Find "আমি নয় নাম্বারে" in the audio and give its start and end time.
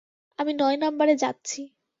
0.39-1.13